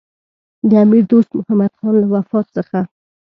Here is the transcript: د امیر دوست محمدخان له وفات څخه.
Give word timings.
د 0.69 0.71
امیر 0.83 1.03
دوست 1.11 1.29
محمدخان 1.37 1.93
له 2.01 2.07
وفات 2.13 2.45
څخه. 2.55 2.79